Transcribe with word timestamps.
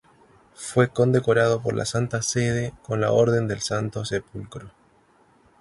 Fue 0.55 0.89
condecorado 0.89 1.61
por 1.61 1.75
la 1.75 1.85
Santa 1.85 2.23
Sede 2.23 2.73
con 2.81 3.01
la 3.01 3.11
Orden 3.11 3.47
del 3.47 3.61
Santo 3.61 4.03
Sepulcro. 4.03 4.71